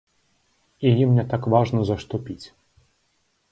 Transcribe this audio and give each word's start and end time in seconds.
І 0.89 0.93
ім 1.03 1.09
не 1.19 1.25
так 1.35 1.43
важна 1.55 1.79
за 1.91 1.99
што 2.07 2.15
піць. 2.25 2.47